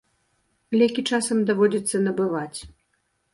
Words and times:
Лекі 0.81 1.03
часам 1.17 1.37
даводзіцца 1.51 2.03
набываць. 2.07 2.59